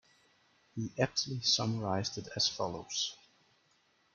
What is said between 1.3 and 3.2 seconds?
summarized it as follows.